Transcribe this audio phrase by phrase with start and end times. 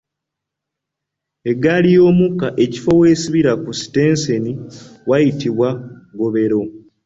[1.51, 4.51] Eggaali y’omukka ekifo w’esibira ku sitenseni
[5.09, 5.69] wayitibwa
[6.15, 6.61] ggobero.